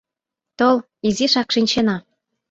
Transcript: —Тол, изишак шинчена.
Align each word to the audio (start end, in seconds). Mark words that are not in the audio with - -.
—Тол, 0.57 0.77
изишак 1.07 1.47
шинчена. 1.55 1.97